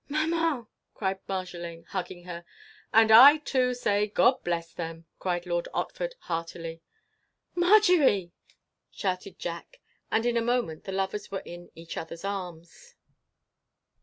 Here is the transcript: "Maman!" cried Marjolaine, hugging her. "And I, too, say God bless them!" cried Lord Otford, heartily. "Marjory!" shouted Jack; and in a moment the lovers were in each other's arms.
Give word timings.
"Maman!" 0.09 0.65
cried 0.95 1.19
Marjolaine, 1.27 1.83
hugging 1.89 2.23
her. 2.23 2.43
"And 2.91 3.11
I, 3.11 3.37
too, 3.37 3.75
say 3.75 4.07
God 4.07 4.43
bless 4.43 4.73
them!" 4.73 5.05
cried 5.19 5.45
Lord 5.45 5.67
Otford, 5.75 6.13
heartily. 6.21 6.81
"Marjory!" 7.53 8.31
shouted 8.89 9.37
Jack; 9.37 9.79
and 10.09 10.25
in 10.25 10.37
a 10.37 10.41
moment 10.41 10.85
the 10.85 10.91
lovers 10.91 11.29
were 11.29 11.43
in 11.45 11.69
each 11.75 11.97
other's 11.97 12.25
arms. 12.25 12.95